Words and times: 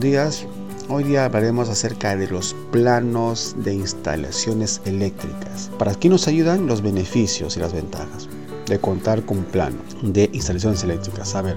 días. 0.00 0.46
Hoy 0.88 1.04
día 1.04 1.24
hablaremos 1.24 1.68
acerca 1.68 2.14
de 2.14 2.28
los 2.28 2.54
planos 2.70 3.54
de 3.58 3.74
instalaciones 3.74 4.82
eléctricas. 4.84 5.70
¿Para 5.78 5.94
qué 5.94 6.08
nos 6.08 6.28
ayudan 6.28 6.66
los 6.66 6.82
beneficios 6.82 7.56
y 7.56 7.60
las 7.60 7.72
ventajas 7.72 8.28
de 8.66 8.78
contar 8.78 9.24
con 9.24 9.38
un 9.38 9.44
plano 9.44 9.78
de 10.02 10.28
instalaciones 10.32 10.84
eléctricas? 10.84 11.34
A 11.34 11.42
ver, 11.42 11.56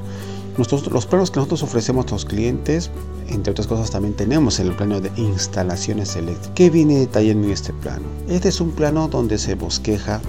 los 0.58 1.05
planos 1.05 1.30
que 1.30 1.40
nosotros 1.40 1.64
ofrecemos 1.64 2.05
a 2.05 2.09
nuestros 2.12 2.26
clientes, 2.26 2.90
entre 3.28 3.52
otras 3.52 3.68
cosas, 3.68 3.91
también 3.91 4.16
tenemos 4.16 4.59
el 4.59 4.72
plano 4.73 5.02
de 5.02 5.12
instalaciones 5.18 6.16
eléctricas. 6.16 6.52
¿Qué 6.55 6.70
viene 6.70 7.00
detallando 7.00 7.48
en 7.48 7.54
este 7.54 7.73
plano? 7.73 8.05
Este 8.30 8.48
es 8.48 8.62
un 8.62 8.72
plano 8.72 9.09
donde 9.09 9.38
se 9.38 9.55
bosqueja 9.55 10.22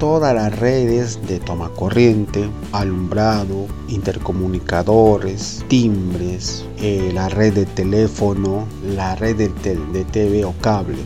todas 0.00 0.34
las 0.34 0.58
redes 0.58 1.20
de 1.28 1.38
toma 1.38 1.68
corriente, 1.68 2.48
alumbrado, 2.72 3.66
intercomunicadores, 3.88 5.62
timbres, 5.68 6.64
eh, 6.78 7.10
la 7.12 7.28
red 7.28 7.52
de 7.52 7.66
teléfono, 7.66 8.66
la 8.96 9.14
red 9.14 9.36
de, 9.36 9.48
de 9.48 10.04
TV 10.06 10.46
o 10.46 10.54
cable 10.62 10.96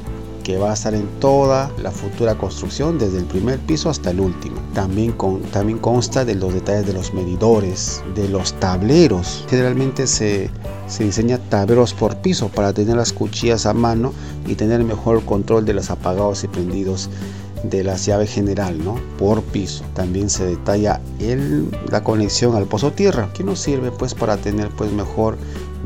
que 0.44 0.58
va 0.58 0.70
a 0.70 0.74
estar 0.74 0.94
en 0.94 1.08
toda 1.20 1.72
la 1.82 1.90
futura 1.90 2.36
construcción 2.36 2.98
desde 2.98 3.18
el 3.18 3.24
primer 3.24 3.58
piso 3.60 3.88
hasta 3.88 4.10
el 4.10 4.20
último. 4.20 4.56
También, 4.74 5.16
también 5.50 5.78
consta 5.78 6.24
de 6.24 6.34
los 6.34 6.52
detalles 6.52 6.86
de 6.86 6.92
los 6.92 7.14
medidores, 7.14 8.04
de 8.14 8.28
los 8.28 8.52
tableros. 8.60 9.46
Generalmente 9.48 10.06
se, 10.06 10.50
se 10.86 11.04
diseña 11.04 11.38
tableros 11.38 11.94
por 11.94 12.18
piso 12.18 12.48
para 12.48 12.74
tener 12.74 12.94
las 12.94 13.12
cuchillas 13.12 13.64
a 13.64 13.72
mano 13.72 14.12
y 14.46 14.54
tener 14.54 14.84
mejor 14.84 15.24
control 15.24 15.64
de 15.64 15.72
los 15.72 15.90
apagados 15.90 16.44
y 16.44 16.48
prendidos 16.48 17.08
de 17.70 17.84
la 17.84 17.96
llave 17.96 18.26
general 18.26 18.82
¿no? 18.84 18.96
por 19.18 19.42
piso 19.42 19.84
también 19.94 20.28
se 20.30 20.44
detalla 20.44 21.00
la 21.90 22.04
conexión 22.04 22.54
al 22.56 22.66
pozo 22.66 22.92
tierra 22.92 23.30
que 23.32 23.44
nos 23.44 23.60
sirve 23.60 23.90
pues 23.90 24.14
para 24.14 24.36
tener 24.36 24.68
pues 24.70 24.92
mejor 24.92 25.36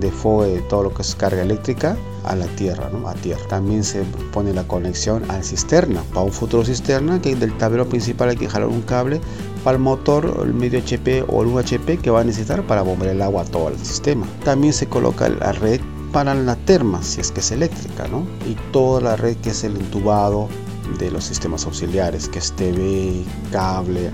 de 0.00 0.10
fuego 0.10 0.44
de 0.44 0.60
todo 0.62 0.84
lo 0.84 0.94
que 0.94 1.02
es 1.02 1.14
carga 1.14 1.42
eléctrica 1.42 1.96
a 2.24 2.36
la 2.36 2.46
tierra, 2.46 2.90
¿no? 2.92 3.08
a 3.08 3.14
tierra. 3.14 3.42
También 3.48 3.82
se 3.84 4.02
pone 4.32 4.52
la 4.52 4.64
conexión 4.64 5.28
al 5.30 5.42
cisterna, 5.42 6.02
para 6.10 6.26
un 6.26 6.32
futuro 6.32 6.64
cisterna 6.64 7.20
que 7.20 7.34
del 7.34 7.56
tablero 7.58 7.88
principal 7.88 8.30
hay 8.30 8.36
que 8.36 8.48
jalar 8.48 8.68
un 8.68 8.82
cable 8.82 9.20
para 9.64 9.76
el 9.76 9.82
motor, 9.82 10.42
el 10.44 10.54
medio 10.54 10.78
HP 10.78 11.24
o 11.28 11.42
el 11.42 11.48
UHP 11.48 12.00
que 12.00 12.10
va 12.10 12.20
a 12.20 12.24
necesitar 12.24 12.62
para 12.66 12.82
bombear 12.82 13.14
el 13.14 13.22
agua 13.22 13.42
a 13.42 13.44
todo 13.44 13.68
el 13.68 13.78
sistema. 13.78 14.26
También 14.44 14.72
se 14.72 14.86
coloca 14.86 15.28
la 15.28 15.52
red 15.52 15.80
para 16.12 16.34
la 16.34 16.56
terma, 16.56 17.02
si 17.02 17.20
es 17.20 17.30
que 17.30 17.40
es 17.40 17.50
eléctrica, 17.50 18.08
¿no? 18.08 18.26
Y 18.48 18.54
toda 18.72 19.00
la 19.00 19.16
red 19.16 19.36
que 19.38 19.50
es 19.50 19.64
el 19.64 19.76
entubado 19.76 20.48
de 20.98 21.10
los 21.10 21.24
sistemas 21.24 21.64
auxiliares, 21.66 22.28
que 22.28 22.38
es 22.38 22.52
TV, 22.52 23.24
cable, 23.50 24.10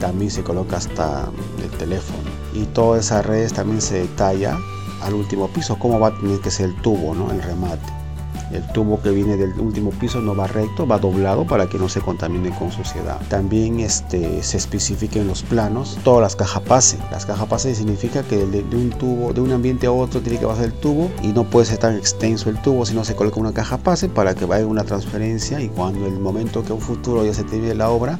también 0.00 0.30
se 0.30 0.42
coloca 0.42 0.76
hasta 0.76 1.30
el 1.62 1.70
teléfono. 1.78 2.28
Y 2.52 2.64
todas 2.66 3.06
esas 3.06 3.26
redes 3.26 3.52
también 3.52 3.80
se 3.80 4.00
detalla 4.00 4.58
al 5.02 5.14
último 5.14 5.48
piso, 5.48 5.78
cómo 5.78 6.00
va 6.00 6.08
a 6.08 6.18
tener 6.18 6.40
que 6.40 6.50
ser 6.50 6.70
el 6.70 6.82
tubo, 6.82 7.14
¿no? 7.14 7.30
el 7.30 7.42
remate. 7.42 8.03
El 8.52 8.66
tubo 8.72 9.00
que 9.00 9.10
viene 9.10 9.36
del 9.36 9.58
último 9.58 9.90
piso 9.90 10.20
no 10.20 10.36
va 10.36 10.46
recto, 10.46 10.86
va 10.86 10.98
doblado 10.98 11.46
para 11.46 11.68
que 11.68 11.78
no 11.78 11.88
se 11.88 12.00
contamine 12.00 12.50
con 12.56 12.70
suciedad. 12.70 13.20
También 13.28 13.80
este, 13.80 14.42
se 14.42 14.56
especifica 14.56 15.18
en 15.18 15.26
los 15.26 15.42
planos 15.42 15.98
todas 16.04 16.22
las 16.22 16.36
cajas 16.36 16.62
pase. 16.62 16.98
Las 17.10 17.26
cajas 17.26 17.48
pase 17.48 17.74
significa 17.74 18.22
que 18.22 18.46
de, 18.46 18.76
un 18.76 18.90
tubo, 18.90 19.32
de 19.32 19.40
un 19.40 19.52
ambiente 19.52 19.86
a 19.86 19.92
otro 19.92 20.20
tiene 20.20 20.38
que 20.38 20.46
pasar 20.46 20.66
el 20.66 20.72
tubo 20.72 21.10
y 21.22 21.28
no 21.28 21.44
puede 21.44 21.66
ser 21.66 21.78
tan 21.78 21.96
extenso 21.96 22.50
el 22.50 22.60
tubo, 22.62 22.86
sino 22.86 23.04
se 23.04 23.14
coloca 23.14 23.40
una 23.40 23.52
caja 23.52 23.78
pase 23.78 24.08
para 24.08 24.34
que 24.34 24.44
vaya 24.44 24.66
una 24.66 24.84
transferencia 24.84 25.60
y 25.60 25.68
cuando 25.68 26.06
el 26.06 26.18
momento 26.20 26.62
que 26.62 26.72
un 26.72 26.80
futuro 26.80 27.24
ya 27.24 27.34
se 27.34 27.44
termine 27.44 27.74
la 27.74 27.90
obra, 27.90 28.18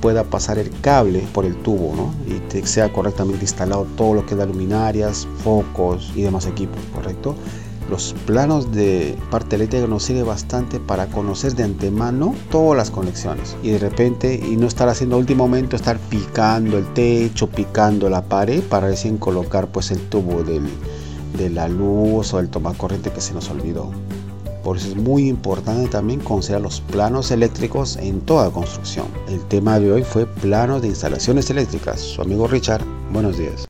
pueda 0.00 0.24
pasar 0.24 0.58
el 0.58 0.70
cable 0.80 1.20
por 1.32 1.44
el 1.44 1.56
tubo 1.56 1.94
¿no? 1.96 2.14
y 2.26 2.66
sea 2.66 2.92
correctamente 2.92 3.42
instalado 3.42 3.86
todo 3.96 4.14
lo 4.14 4.26
que 4.26 4.34
da 4.34 4.44
luminarias, 4.44 5.26
focos 5.42 6.12
y 6.14 6.22
demás 6.22 6.46
equipos, 6.46 6.78
¿correcto? 6.94 7.34
Los 7.90 8.14
planos 8.26 8.72
de 8.72 9.16
parte 9.30 9.56
eléctrica 9.56 9.86
nos 9.86 10.04
sirve 10.04 10.22
bastante 10.22 10.80
para 10.80 11.06
conocer 11.06 11.54
de 11.54 11.64
antemano 11.64 12.34
todas 12.50 12.78
las 12.78 12.90
conexiones 12.90 13.56
y 13.62 13.70
de 13.70 13.78
repente 13.78 14.34
y 14.34 14.56
no 14.56 14.66
estar 14.66 14.88
haciendo 14.88 15.18
último 15.18 15.44
momento 15.44 15.76
estar 15.76 15.98
picando 15.98 16.78
el 16.78 16.86
techo, 16.94 17.48
picando 17.48 18.08
la 18.08 18.22
pared 18.22 18.62
para 18.62 18.88
recién 18.88 19.18
colocar 19.18 19.68
pues 19.68 19.90
el 19.90 20.00
tubo 20.08 20.42
de 20.42 21.50
la 21.50 21.68
luz 21.68 22.32
o 22.32 22.38
el 22.38 22.48
toma 22.48 22.72
corriente 22.72 23.10
que 23.10 23.20
se 23.20 23.34
nos 23.34 23.50
olvidó. 23.50 23.90
Por 24.62 24.78
eso 24.78 24.88
es 24.88 24.96
muy 24.96 25.28
importante 25.28 25.90
también 25.90 26.20
considerar 26.20 26.62
los 26.62 26.80
planos 26.80 27.30
eléctricos 27.30 27.98
en 27.98 28.22
toda 28.22 28.50
construcción. 28.50 29.06
El 29.28 29.44
tema 29.44 29.78
de 29.78 29.92
hoy 29.92 30.02
fue 30.04 30.24
planos 30.24 30.80
de 30.80 30.88
instalaciones 30.88 31.50
eléctricas. 31.50 32.00
Su 32.00 32.22
amigo 32.22 32.46
Richard, 32.46 32.82
buenos 33.12 33.36
días. 33.36 33.66